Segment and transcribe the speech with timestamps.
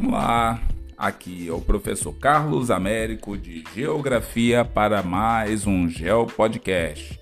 [0.00, 0.62] Vamos lá.
[0.96, 7.20] Aqui é o professor Carlos Américo de Geografia para mais um Geo Podcast.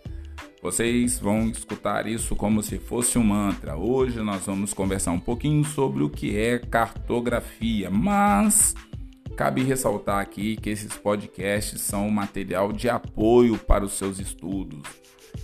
[0.62, 3.76] Vocês vão escutar isso como se fosse um mantra.
[3.76, 8.76] Hoje nós vamos conversar um pouquinho sobre o que é cartografia, mas
[9.36, 14.86] cabe ressaltar aqui que esses podcasts são um material de apoio para os seus estudos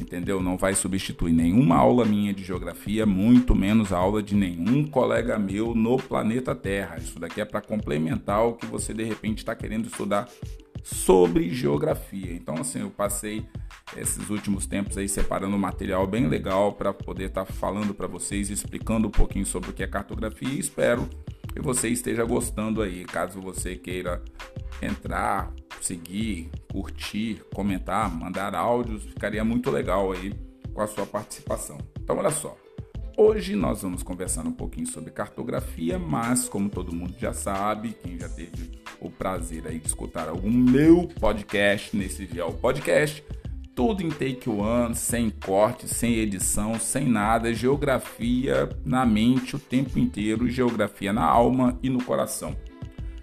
[0.01, 0.41] entendeu?
[0.43, 5.39] Não vai substituir nenhuma aula minha de geografia, muito menos a aula de nenhum colega
[5.39, 6.99] meu no planeta Terra.
[6.99, 10.29] Isso daqui é para complementar o que você de repente está querendo estudar
[10.83, 12.33] sobre geografia.
[12.33, 13.45] Então, assim, eu passei
[13.97, 18.51] esses últimos tempos aí separando material bem legal para poder estar tá falando para vocês,
[18.51, 21.09] explicando um pouquinho sobre o que é cartografia e espero
[21.55, 23.05] que você esteja gostando aí.
[23.05, 24.21] Caso você queira
[24.83, 30.35] entrar, seguir, curtir, comentar, mandar áudios, ficaria muito legal aí
[30.73, 31.79] com a sua participação.
[32.03, 32.57] Então, olha só.
[33.17, 38.19] Hoje nós vamos conversar um pouquinho sobre cartografia, mas como todo mundo já sabe, quem
[38.19, 43.25] já teve o prazer aí de escutar algum meu podcast nesse Vial Podcast,
[43.75, 49.99] tudo em take one, sem corte, sem edição, sem nada, geografia na mente o tempo
[49.99, 52.57] inteiro, geografia na alma e no coração.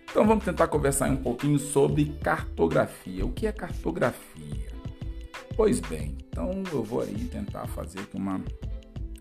[0.10, 3.26] Então vamos tentar conversar um pouquinho sobre cartografia.
[3.26, 4.72] O que é cartografia?
[5.56, 8.42] Pois bem, então eu vou aí tentar fazer uma,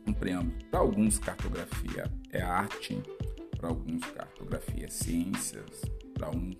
[0.06, 0.52] um preâmbulo.
[0.68, 3.00] Para alguns, cartografia é arte,
[3.56, 5.82] para alguns, cartografia é ciências,
[6.14, 6.50] para um,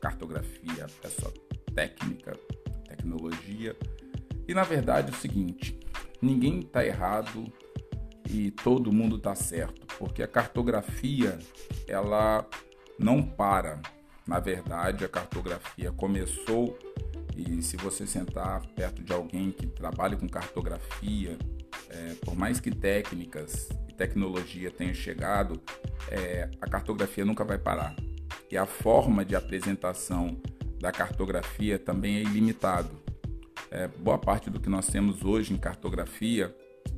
[0.00, 1.32] cartografia é só
[1.74, 2.36] técnica,
[3.02, 3.76] tecnologia.
[4.46, 5.78] E na verdade é o seguinte:
[6.20, 7.52] ninguém está errado
[8.28, 11.38] e todo mundo está certo, porque a cartografia
[11.86, 12.48] ela
[12.98, 13.80] não para.
[14.26, 16.78] Na verdade, a cartografia começou
[17.36, 21.36] e se você sentar perto de alguém que trabalha com cartografia,
[21.90, 25.60] é, por mais que técnicas e tecnologia tenham chegado,
[26.08, 27.96] é, a cartografia nunca vai parar.
[28.48, 30.40] E a forma de apresentação
[30.82, 32.90] da cartografia também é ilimitado.
[33.70, 36.52] É, boa parte do que nós temos hoje em cartografia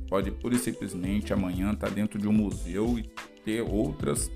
[0.09, 3.03] pode pura e simplesmente amanhã estar tá dentro de um museu e
[3.45, 4.31] ter outras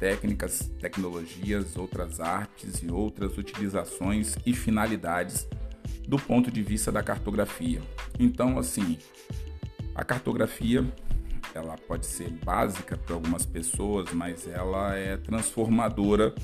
[0.00, 5.48] técnicas, tecnologias, outras artes e outras utilizações e finalidades
[6.08, 7.80] do ponto de vista da cartografia.
[8.18, 8.98] Então, assim,
[9.94, 10.84] a cartografia
[11.54, 16.34] ela pode ser básica para algumas pessoas, mas ela é transformadora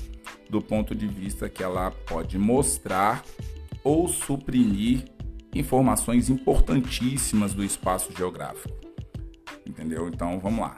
[0.49, 3.23] do ponto de vista que ela pode mostrar
[3.83, 5.05] ou suprimir
[5.53, 8.75] informações importantíssimas do espaço geográfico.
[9.65, 10.07] Entendeu?
[10.07, 10.77] Então, vamos lá.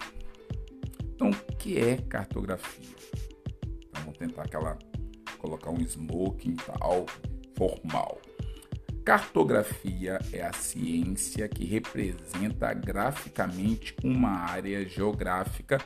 [1.15, 2.95] Então, o que é cartografia?
[3.89, 4.77] Então, tentar aquela
[5.37, 7.05] colocar um smoking tal
[7.55, 8.21] formal.
[9.03, 15.79] Cartografia é a ciência que representa graficamente uma área geográfica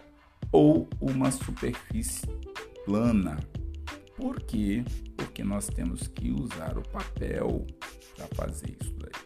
[0.51, 2.27] ou uma superfície
[2.83, 3.37] plana.
[4.21, 4.85] Por quê?
[5.17, 7.65] Porque nós temos que usar o papel
[8.15, 9.23] para fazer isso daí.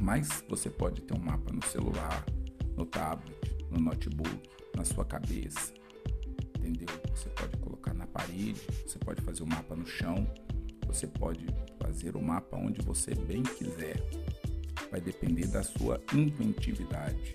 [0.00, 2.24] Mas você pode ter um mapa no celular,
[2.76, 3.36] no tablet,
[3.68, 5.74] no notebook, na sua cabeça.
[6.56, 6.86] Entendeu?
[7.16, 10.24] Você pode colocar na parede, você pode fazer o um mapa no chão,
[10.86, 11.44] você pode
[11.80, 14.00] fazer o mapa onde você bem quiser.
[14.88, 17.34] Vai depender da sua inventividade.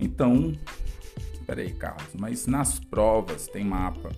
[0.00, 0.52] Então,
[1.46, 4.10] peraí, Carlos, mas nas provas tem mapa,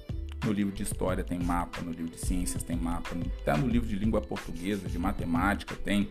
[0.44, 3.10] no livro de história tem mapa, no livro de ciências tem mapa,
[3.40, 6.10] até no livro de língua portuguesa, de matemática tem.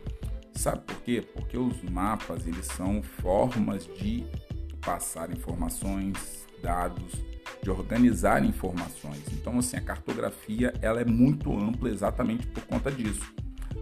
[0.53, 1.23] Sabe por quê?
[1.33, 4.23] Porque os mapas eles são formas de
[4.81, 7.13] passar informações, dados,
[7.61, 9.23] de organizar informações.
[9.31, 13.33] Então, assim, a cartografia ela é muito ampla exatamente por conta disso.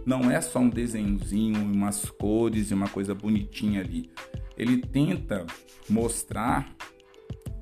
[0.06, 4.10] Não é só um desenhozinho, umas cores e uma coisa bonitinha ali.
[4.56, 5.46] Ele tenta
[5.88, 6.74] mostrar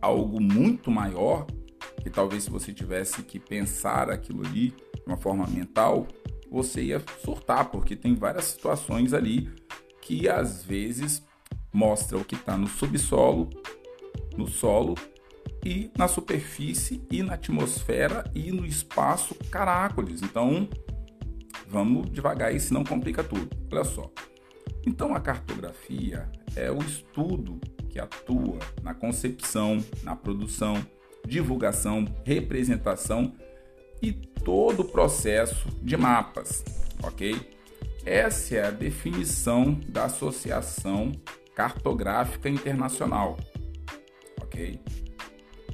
[0.01, 1.47] algo muito maior
[2.01, 6.09] que talvez se você tivesse que pensar aquilo ali de uma forma mental,
[6.51, 9.49] você ia surtar, porque tem várias situações ali
[10.01, 11.23] que às vezes
[11.73, 13.49] mostra o que está no subsolo,
[14.37, 14.95] no solo
[15.65, 20.23] e na superfície e na atmosfera e no espaço Caracoles.
[20.23, 20.69] Então,
[21.69, 23.49] vamos devagar aí, senão complica tudo.
[23.71, 24.11] Olha só.
[24.87, 30.75] Então, a cartografia é o estudo que atua na concepção, na produção,
[31.27, 33.35] divulgação, representação
[34.03, 36.65] e todo o processo de mapas,
[37.03, 37.37] ok?
[38.05, 41.13] Essa é a definição da Associação
[41.55, 43.39] cartográfica internacional,
[44.41, 44.81] ok?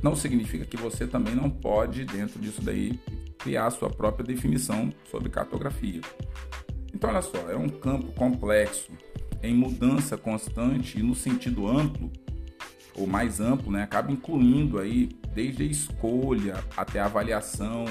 [0.03, 2.99] Não significa que você também não pode, dentro disso daí,
[3.39, 6.01] criar a sua própria definição sobre cartografia.
[6.93, 8.91] Então, olha só, é um campo complexo,
[9.43, 12.11] em mudança constante e no sentido amplo,
[12.97, 17.85] ou mais amplo, né, acaba incluindo aí desde a escolha até a avaliação,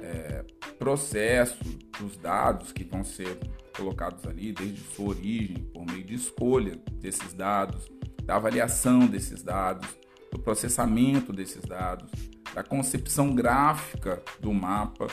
[0.00, 0.44] é,
[0.78, 1.62] processo
[1.98, 3.38] dos dados que vão ser
[3.76, 7.90] colocados ali, desde sua origem, por meio de escolha desses dados,
[8.24, 9.88] da avaliação desses dados,
[10.32, 12.10] do processamento desses dados,
[12.54, 15.06] da concepção gráfica do mapa,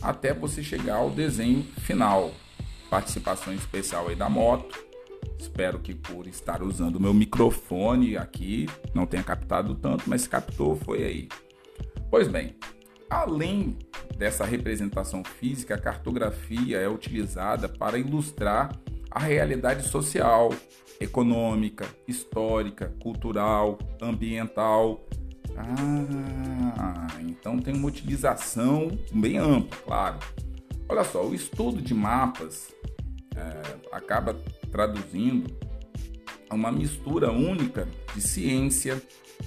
[0.00, 2.32] até você chegar ao desenho final.
[2.88, 4.87] Participação especial aí da moto.
[5.38, 10.76] Espero que por estar usando o meu microfone aqui não tenha captado tanto, mas captou
[10.76, 11.28] foi aí.
[12.10, 12.56] Pois bem,
[13.08, 13.76] além
[14.16, 18.76] dessa representação física, a cartografia é utilizada para ilustrar
[19.10, 20.52] a realidade social,
[21.00, 25.06] econômica, histórica, cultural, ambiental.
[25.56, 30.18] Ah, então tem uma utilização bem ampla, claro.
[30.88, 32.72] Olha só, o estudo de mapas
[33.38, 34.34] é, acaba
[34.70, 35.56] traduzindo
[36.50, 39.00] uma mistura única de ciência,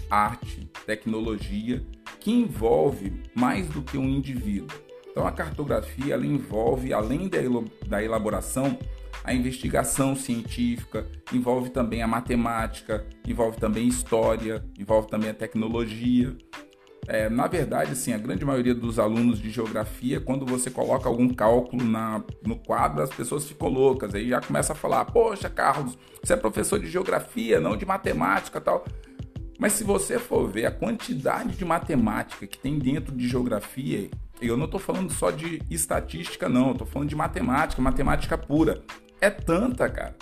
[0.09, 1.83] arte, tecnologia
[2.19, 4.77] que envolve mais do que um indivíduo.
[5.09, 7.29] Então a cartografia ela envolve, além
[7.87, 8.77] da elaboração,
[9.23, 16.35] a investigação científica, envolve também a matemática, envolve também história, envolve também a tecnologia.
[17.07, 21.29] É, na verdade, assim, a grande maioria dos alunos de geografia, quando você coloca algum
[21.29, 24.13] cálculo na, no quadro, as pessoas ficam loucas.
[24.13, 28.61] Aí já começa a falar: Poxa, Carlos, você é professor de geografia, não de matemática
[28.61, 28.85] tal.
[29.57, 34.09] Mas se você for ver a quantidade de matemática que tem dentro de geografia,
[34.41, 38.83] eu não estou falando só de estatística, não, estou falando de matemática, matemática pura.
[39.19, 40.15] É tanta, cara,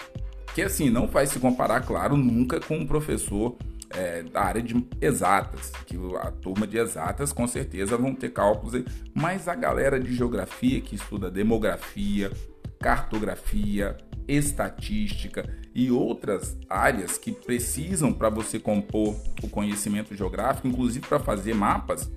[0.54, 3.56] que assim, não vai se comparar, claro, nunca com um professor
[3.92, 8.76] é, da área de exatas, que a turma de exatas com certeza vão ter cálculos,
[8.76, 12.32] aí, mas a galera de geografia que estuda demografia,
[12.80, 13.98] cartografia,
[14.28, 15.44] estatística
[15.74, 22.10] e outras áreas que precisam para você compor o conhecimento geográfico, inclusive para fazer mapas.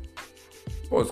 [0.89, 1.03] Pô,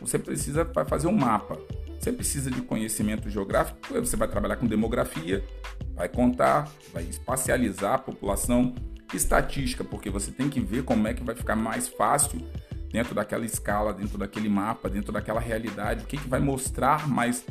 [0.00, 1.58] você precisa para fazer um mapa.
[1.98, 5.42] Você precisa de conhecimento geográfico, você vai trabalhar com demografia,
[5.94, 8.74] vai contar, vai espacializar a população,
[9.16, 12.40] estatística, porque você tem que ver como é que vai ficar mais fácil
[12.90, 17.44] dentro daquela escala, dentro daquele mapa, dentro daquela realidade, o que, que vai mostrar mais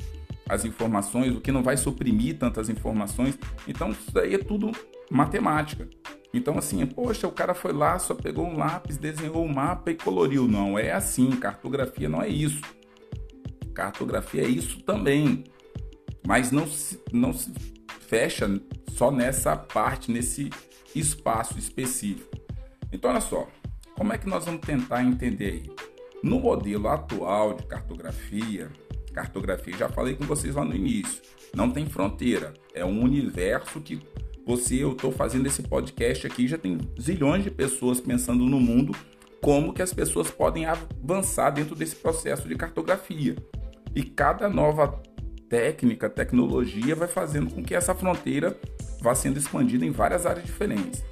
[0.48, 3.38] as informações, o que não vai suprimir tantas informações.
[3.68, 4.71] Então, isso daí é tudo
[5.10, 5.88] matemática.
[6.33, 9.92] Então, assim, poxa, o cara foi lá, só pegou um lápis, desenhou o um mapa
[9.92, 10.48] e coloriu.
[10.48, 11.30] Não é assim.
[11.31, 12.62] Cartografia não é isso.
[13.74, 15.44] Cartografia é isso também.
[16.25, 17.51] Mas não se, não se
[18.07, 18.50] fecha
[18.89, 20.50] só nessa parte, nesse
[20.95, 22.37] espaço específico.
[22.91, 23.47] Então, olha só,
[23.95, 25.71] como é que nós vamos tentar entender aí?
[26.23, 28.71] No modelo atual de cartografia,
[29.13, 31.21] Cartografia, já falei com vocês lá no início,
[31.55, 32.53] não tem fronteira.
[32.73, 34.01] É um universo que
[34.45, 38.93] você, eu estou fazendo esse podcast aqui, já tem zilhões de pessoas pensando no mundo
[39.39, 43.35] como que as pessoas podem avançar dentro desse processo de cartografia.
[43.95, 44.99] E cada nova
[45.47, 48.57] técnica, tecnologia vai fazendo com que essa fronteira
[49.03, 51.03] vá sendo expandida em várias áreas diferentes.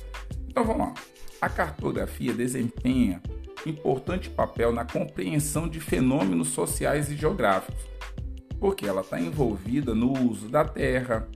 [0.48, 0.94] Então vamos lá.
[1.42, 3.22] A cartografia desempenha
[3.66, 7.84] importante papel na compreensão de fenômenos sociais e geográficos,
[8.60, 11.28] porque ela está envolvida no uso da terra,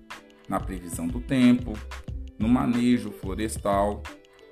[0.48, 1.74] na previsão do tempo,
[2.40, 4.02] no manejo florestal,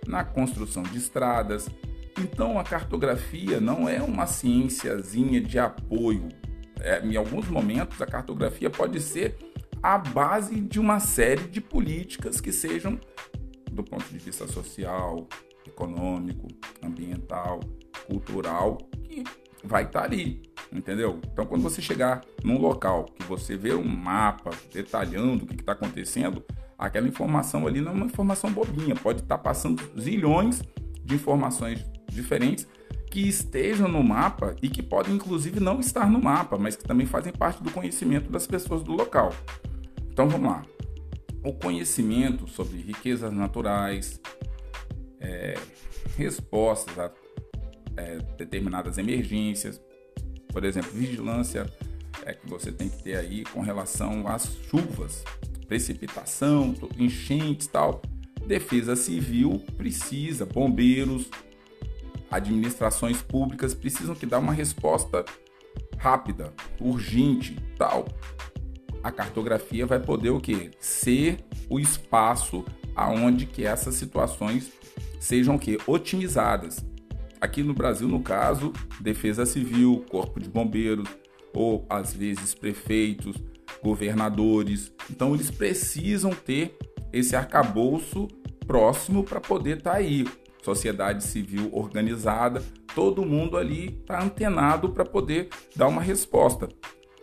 [0.05, 1.69] na construção de estradas.
[2.19, 6.27] Então, a cartografia não é uma ciênciazinha de apoio.
[6.79, 9.52] É, em alguns momentos, a cartografia pode ser
[9.83, 12.97] a base de uma série de políticas que sejam,
[13.69, 15.27] do ponto de vista social,
[15.67, 16.47] econômico,
[16.81, 17.59] ambiental,
[18.07, 19.25] cultural, que
[19.61, 21.19] vai estar tá ali, entendeu?
[21.31, 25.73] Então, quando você chegar num local que você vê um mapa detalhando o que está
[25.73, 26.41] acontecendo,
[26.77, 30.61] aquela informação ali não é uma informação bobinha, pode estar tá passando zilhões
[31.03, 32.65] de informações diferentes
[33.11, 37.05] que estejam no mapa e que podem inclusive não estar no mapa, mas que também
[37.05, 39.33] fazem parte do conhecimento das pessoas do local.
[40.13, 40.63] Então vamos lá.
[41.43, 44.22] O conhecimento sobre riquezas naturais,
[45.20, 45.55] é,
[46.15, 47.12] respostas a
[47.98, 49.82] é, determinadas emergências,
[50.50, 51.65] por exemplo, vigilância
[52.25, 55.24] é, que você tem que ter aí com relação às chuvas,
[55.67, 58.00] precipitação, enchentes tal.
[58.46, 61.27] Defesa civil precisa, bombeiros,
[62.29, 65.25] administrações públicas precisam que dar uma resposta
[65.98, 68.05] rápida, urgente, tal.
[69.03, 70.72] A cartografia vai poder o que?
[70.79, 72.63] Ser o espaço
[72.95, 74.72] aonde que essas situações
[75.19, 76.86] sejam que otimizadas.
[77.41, 81.10] Aqui no Brasil, no caso, Defesa Civil, Corpo de Bombeiros,
[81.53, 83.36] ou às vezes prefeitos,
[83.83, 84.93] governadores.
[85.10, 86.77] Então, eles precisam ter
[87.12, 88.29] esse arcabouço
[88.65, 90.25] próximo para poder estar tá aí.
[90.63, 92.63] sociedade civil organizada,
[92.95, 96.69] todo mundo ali está antenado para poder dar uma resposta.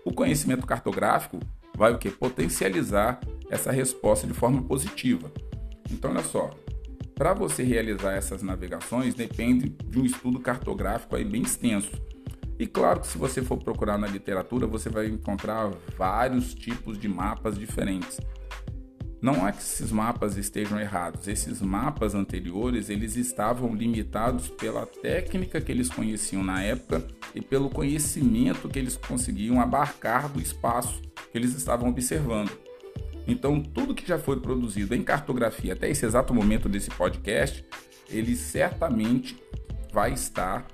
[0.04, 1.40] O conhecimento cartográfico
[1.80, 2.10] vai o que?
[2.10, 3.18] Potencializar
[3.49, 5.32] essa resposta de forma positiva.
[5.90, 6.50] Então, olha só,
[7.14, 11.90] para você realizar essas navegações depende de um estudo cartográfico aí bem extenso.
[12.58, 17.08] E claro que se você for procurar na literatura, você vai encontrar vários tipos de
[17.08, 18.20] mapas diferentes.
[19.22, 21.28] Não é que esses mapas estejam errados.
[21.28, 27.02] Esses mapas anteriores, eles estavam limitados pela técnica que eles conheciam na época
[27.34, 32.50] e pelo conhecimento que eles conseguiam abarcar do espaço que eles estavam observando.
[33.26, 37.64] Então, tudo que já foi produzido em cartografia até esse exato momento desse podcast,
[38.08, 39.40] ele certamente
[39.92, 40.66] vai estar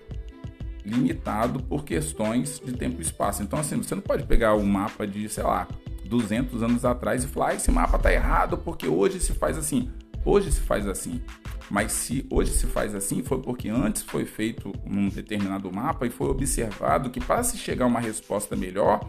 [0.84, 3.42] limitado por questões de tempo e espaço.
[3.42, 5.66] Então, assim, você não pode pegar um mapa de, sei lá,
[6.06, 9.90] 200 anos atrás e falar: ah, esse mapa está errado porque hoje se faz assim.
[10.24, 11.20] Hoje se faz assim.
[11.68, 16.10] Mas se hoje se faz assim, foi porque antes foi feito um determinado mapa e
[16.10, 19.00] foi observado que para se chegar a uma resposta melhor,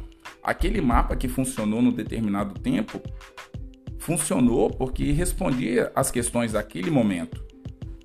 [0.48, 3.01] aquele mapa que funcionou no determinado tempo
[4.00, 7.46] funcionou porque respondia às questões daquele momento.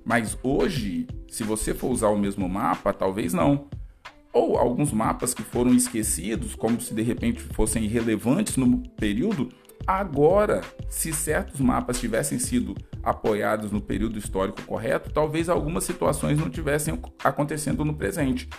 [0.03, 3.69] Mas hoje, se você for usar o mesmo mapa, talvez não
[4.33, 9.49] ou alguns mapas que foram esquecidos, como se de repente fossem irrelevantes no período,
[9.87, 16.49] agora, se certos mapas tivessem sido apoiados no período histórico correto, talvez algumas situações não
[16.49, 18.49] tivessem acontecendo no presente.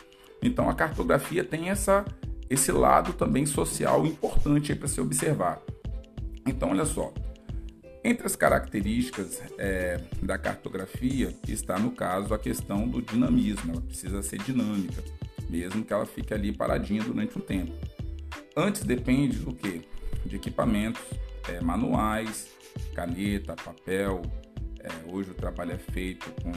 [0.40, 2.04] Então a cartografia tem essa,
[2.48, 5.60] esse lado também social importante para se observar.
[6.46, 7.12] Então, olha só,
[8.02, 14.22] entre as características é, da cartografia está, no caso, a questão do dinamismo, ela precisa
[14.22, 15.02] ser dinâmica
[15.48, 17.72] mesmo que ela fique ali paradinha durante um tempo.
[18.56, 19.82] Antes depende do que?
[20.24, 21.02] De equipamentos
[21.48, 22.48] é, manuais,
[22.94, 24.22] caneta, papel.
[24.80, 26.50] É, hoje o trabalho é feito com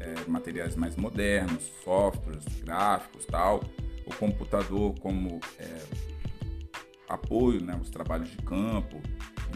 [0.00, 3.62] é, materiais mais modernos, softwares, gráficos, tal.
[4.08, 5.82] O computador como é,
[7.08, 9.00] apoio, né, os trabalhos de campo.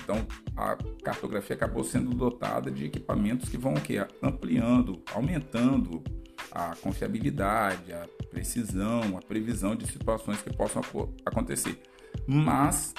[0.02, 3.74] Então a cartografia acabou sendo dotada de equipamentos que vão
[4.22, 6.02] ampliando, aumentando
[6.50, 10.82] a confiabilidade, a precisão, a previsão de situações que possam
[11.24, 11.80] acontecer.
[12.26, 12.94] Mas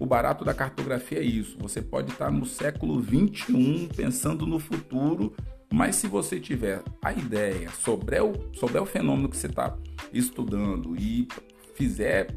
[0.00, 1.56] o barato da cartografia é isso.
[1.60, 5.34] Você pode estar no século 21 pensando no futuro,
[5.72, 9.76] mas se você tiver a ideia sobre o, sobre o fenômeno que você está
[10.12, 11.26] estudando e
[11.74, 12.28] fizer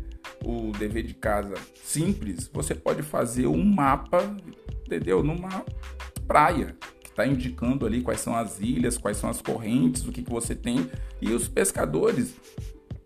[0.44, 4.36] o dever de casa simples, você pode fazer um mapa,
[4.86, 5.24] entendeu?
[5.24, 5.66] Numa
[6.28, 10.32] praia está indicando ali quais são as ilhas, quais são as correntes, o que, que
[10.32, 10.90] você tem.
[11.22, 12.36] E os pescadores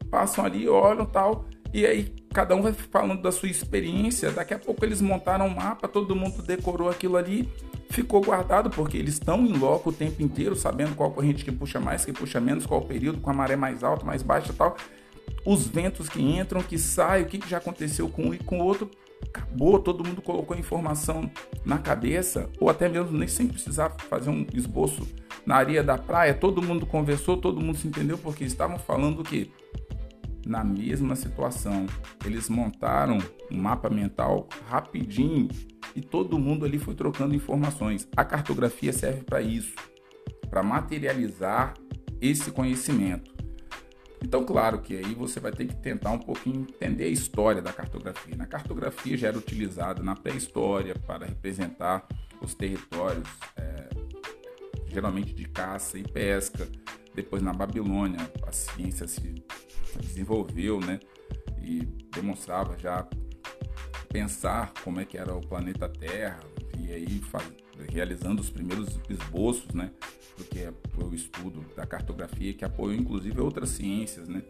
[0.09, 4.31] passam ali, olham tal, e aí cada um vai falando da sua experiência.
[4.31, 7.48] Daqui a pouco eles montaram um mapa, todo mundo decorou aquilo ali,
[7.89, 11.79] ficou guardado, porque eles estão em loco o tempo inteiro, sabendo qual corrente que puxa
[11.79, 14.75] mais, que puxa menos, qual período, com a maré mais alta, mais baixa tal.
[15.46, 18.60] Os ventos que entram, que saem, o que, que já aconteceu com um e com
[18.60, 18.89] o outro,
[19.27, 21.29] acabou, todo mundo colocou a informação
[21.65, 25.08] na cabeça, ou até mesmo nem sem precisar fazer um esboço
[25.46, 29.51] na areia da praia, todo mundo conversou, todo mundo se entendeu, porque estavam falando que
[30.46, 31.86] na mesma situação.
[32.25, 33.19] Eles montaram
[33.51, 35.48] um mapa mental rapidinho
[35.96, 38.08] e todo mundo ali foi trocando informações.
[38.15, 39.74] A cartografia serve para isso,
[40.50, 41.74] para materializar
[42.22, 43.39] esse conhecimento.
[44.22, 47.72] Então, claro que aí você vai ter que tentar um pouquinho entender a história da
[47.72, 48.36] cartografia.
[48.36, 52.05] Na cartografia já era utilizada na pré-história para representar
[52.41, 53.89] os territórios, é,
[54.88, 56.67] geralmente de caça e pesca.
[57.15, 59.43] Depois, na Babilônia, a ciência se
[60.00, 61.00] desenvolveu, né?
[61.62, 63.08] E demonstrava já
[64.10, 66.39] pensar como é que era o planeta Terra
[66.80, 67.22] e aí
[67.92, 69.92] realizando os primeiros esboços, né?
[70.39, 74.42] do que é o estudo da cartografia, que apoiou inclusive outras ciências, né?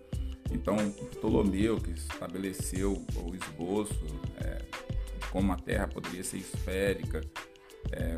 [0.51, 0.77] Então,
[1.11, 4.05] Ptolomeu, que estabeleceu o esboço
[4.37, 4.61] é,
[5.31, 7.21] como a Terra poderia ser esférica,
[7.91, 8.17] é,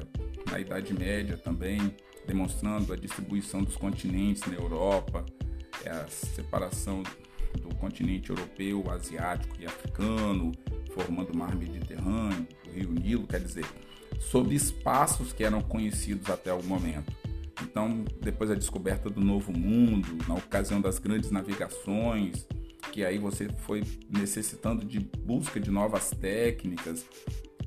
[0.49, 1.95] na Idade Média também,
[2.25, 5.25] demonstrando a distribuição dos continentes na Europa,
[5.83, 7.03] é, a separação
[7.59, 10.51] do continente europeu, asiático e africano,
[10.93, 13.65] formando o mar Mediterrâneo, o rio Nilo, quer dizer,
[14.19, 17.11] sobre espaços que eram conhecidos até o momento.
[17.63, 22.47] Então, depois da descoberta do Novo Mundo, na ocasião das grandes navegações,
[22.91, 27.05] que aí você foi necessitando de busca de novas técnicas,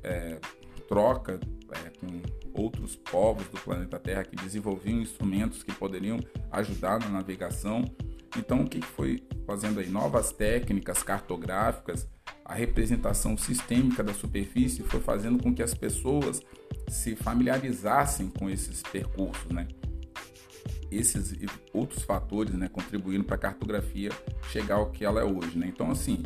[0.03, 0.39] é,
[0.87, 1.39] troca
[1.71, 6.19] é, com outros povos do planeta Terra que desenvolviam instrumentos que poderiam
[6.51, 7.83] ajudar na navegação.
[8.37, 9.89] Então, o que foi fazendo aí?
[9.89, 12.07] Novas técnicas cartográficas,
[12.45, 16.41] a representação sistêmica da superfície foi fazendo com que as pessoas
[16.87, 19.67] se familiarizassem com esses percursos, né?
[20.91, 21.35] esses
[21.73, 24.11] outros fatores, né, contribuindo para a cartografia
[24.51, 25.67] chegar ao que ela é hoje, né?
[25.67, 26.23] Então, assim,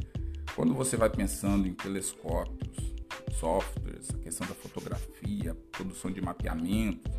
[0.56, 2.78] quando você vai pensando em telescópios,
[3.34, 7.12] softwares, a questão da fotografia, produção de mapeamentos,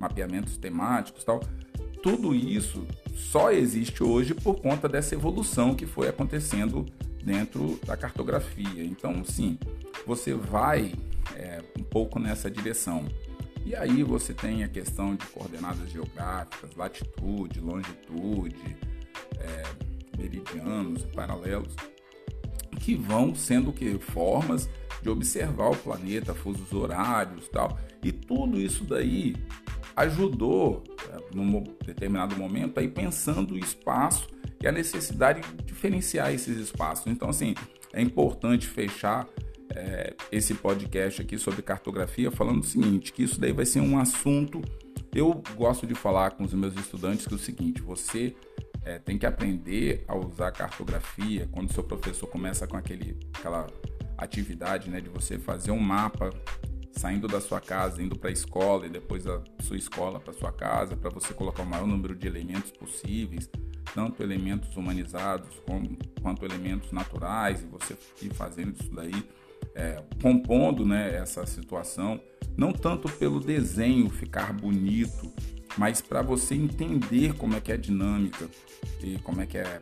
[0.00, 1.40] mapeamentos temáticos, tal,
[2.02, 6.84] tudo isso só existe hoje por conta dessa evolução que foi acontecendo
[7.28, 8.82] dentro da cartografia.
[8.82, 9.58] Então, sim,
[10.06, 10.94] você vai
[11.36, 13.04] é, um pouco nessa direção.
[13.66, 18.76] E aí você tem a questão de coordenadas geográficas, latitude, longitude,
[19.38, 19.62] é,
[20.16, 21.74] meridianos e paralelos,
[22.80, 24.66] que vão sendo que formas
[25.02, 27.78] de observar o planeta, fusos horários, tal.
[28.02, 29.36] E tudo isso daí
[29.94, 36.56] ajudou, é, num determinado momento, aí pensando o espaço e a necessidade de diferenciar esses
[36.56, 37.06] espaços.
[37.06, 37.54] Então, assim,
[37.92, 39.26] é importante fechar
[39.74, 43.98] é, esse podcast aqui sobre cartografia falando o seguinte, que isso daí vai ser um
[43.98, 44.62] assunto.
[45.14, 48.34] Eu gosto de falar com os meus estudantes que é o seguinte: você
[48.84, 53.66] é, tem que aprender a usar cartografia quando seu professor começa com aquele, aquela
[54.16, 56.30] atividade né, de você fazer um mapa
[56.98, 60.52] saindo da sua casa, indo para a escola e depois da sua escola para sua
[60.52, 63.48] casa, para você colocar o maior número de elementos possíveis,
[63.94, 69.24] tanto elementos humanizados como, quanto elementos naturais, e você ir fazendo isso daí
[69.76, 72.20] é, compondo né, essa situação,
[72.56, 75.32] não tanto pelo desenho ficar bonito,
[75.76, 78.48] mas para você entender como é que é a dinâmica
[79.00, 79.80] e como é que é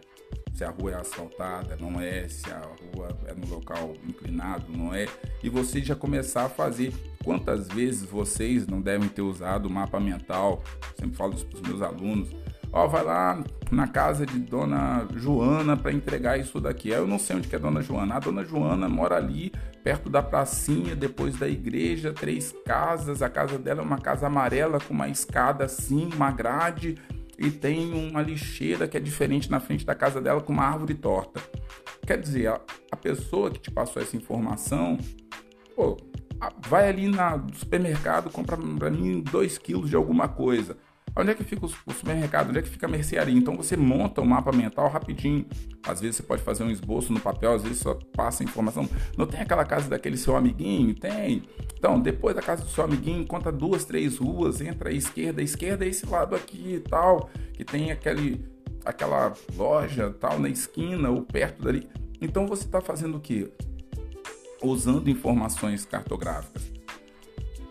[0.56, 2.62] se a rua é asfaltada, não é, se a
[2.94, 5.06] rua é no local inclinado, não é,
[5.42, 6.94] e você já começar a fazer.
[7.22, 10.62] Quantas vezes vocês não devem ter usado o mapa mental?
[10.98, 12.34] Sempre falo isso para os meus alunos
[12.76, 16.90] ó, vai lá na casa de Dona Joana para entregar isso daqui.
[16.90, 18.16] Eu não sei onde que é Dona Joana.
[18.16, 19.50] A Dona Joana mora ali,
[19.82, 23.22] perto da pracinha, depois da igreja, três casas.
[23.22, 26.96] A casa dela é uma casa amarela com uma escada assim, uma grade
[27.38, 30.94] e tem uma lixeira que é diferente na frente da casa dela com uma árvore
[30.94, 31.40] torta.
[32.06, 34.98] Quer dizer, a, a pessoa que te passou essa informação,
[35.74, 35.96] pô,
[36.66, 40.76] vai ali na, no supermercado, compra para mim dois quilos de alguma coisa.
[41.18, 42.50] Onde é que fica o supermercado?
[42.50, 43.34] Onde é que fica a mercearia?
[43.34, 45.46] Então você monta um mapa mental rapidinho.
[45.82, 48.86] Às vezes você pode fazer um esboço no papel, às vezes só passa informação.
[49.16, 50.94] Não tem aquela casa daquele seu amiguinho?
[50.94, 51.42] Tem.
[51.78, 55.40] Então, depois da casa do seu amiguinho, conta duas, três ruas, entra à esquerda.
[55.40, 58.44] A esquerda é esse lado aqui e tal, que tem aquele,
[58.84, 61.88] aquela loja tal na esquina ou perto dali.
[62.20, 63.50] Então você está fazendo o quê?
[64.62, 66.70] Usando informações cartográficas.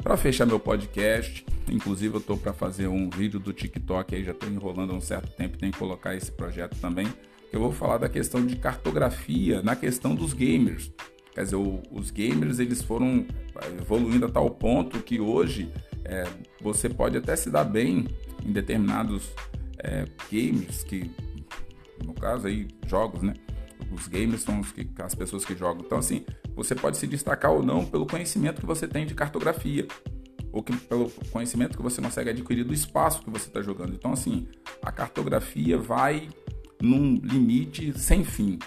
[0.01, 4.31] Para fechar meu podcast, Inclusive eu estou para fazer um vídeo do TikTok aí, já
[4.31, 7.07] estou enrolando há um certo tempo, tem que colocar esse projeto também.
[7.51, 10.91] Eu vou falar da questão de cartografia na questão dos gamers.
[11.33, 13.25] Quer dizer, o, os gamers eles foram
[13.79, 15.71] evoluindo a tal ponto que hoje
[16.03, 16.25] é,
[16.61, 18.07] você pode até se dar bem
[18.45, 19.31] em determinados
[19.79, 21.11] é, games que,
[22.03, 23.33] no caso aí, jogos, né?
[23.91, 25.83] Os gamers são os que, as pessoas que jogam.
[25.85, 26.25] Então, assim,
[26.55, 29.87] você pode se destacar ou não pelo conhecimento que você tem de cartografia
[30.55, 33.93] ou que, pelo conhecimento que você consegue adquirir do espaço que você está jogando.
[33.93, 34.47] Então, assim,
[34.81, 36.29] a cartografia vai
[36.81, 38.57] num limite sem fim.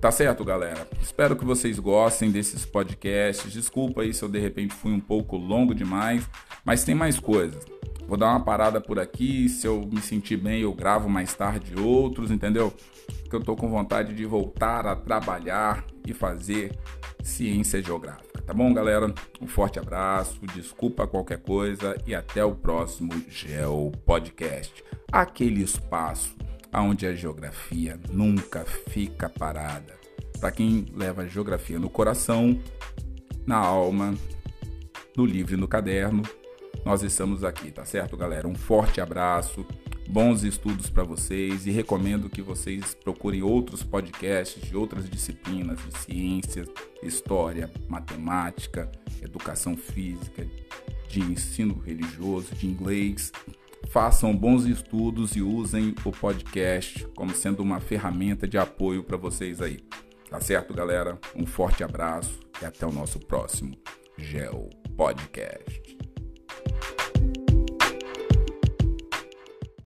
[0.00, 0.88] Tá certo, galera?
[1.00, 3.52] Espero que vocês gostem desses podcasts.
[3.52, 6.28] Desculpa aí se eu de repente fui um pouco longo demais,
[6.64, 7.64] mas tem mais coisas.
[8.08, 9.48] Vou dar uma parada por aqui.
[9.48, 12.74] Se eu me sentir bem, eu gravo mais tarde outros, entendeu?
[13.22, 16.76] Porque eu tô com vontade de voltar a trabalhar e fazer
[17.22, 18.42] ciência geográfica.
[18.42, 19.12] Tá bom, galera?
[19.40, 24.84] Um forte abraço, desculpa qualquer coisa e até o próximo Geo Podcast.
[25.12, 26.36] Aquele espaço
[26.74, 29.98] onde a geografia nunca fica parada.
[30.40, 32.60] Para quem leva a geografia no coração,
[33.46, 34.14] na alma,
[35.16, 36.22] no livro e no caderno,
[36.84, 38.46] nós estamos aqui, tá certo, galera?
[38.46, 39.66] Um forte abraço
[40.08, 45.98] bons estudos para vocês e recomendo que vocês procurem outros podcasts de outras disciplinas de
[45.98, 46.64] ciência,
[47.02, 48.90] história, matemática,
[49.22, 50.46] educação física,
[51.08, 53.30] de ensino religioso, de inglês.
[53.90, 59.60] Façam bons estudos e usem o podcast como sendo uma ferramenta de apoio para vocês
[59.60, 59.78] aí.
[60.30, 61.18] Tá certo, galera?
[61.34, 63.76] Um forte abraço e até o nosso próximo
[64.16, 65.97] Geo Podcast.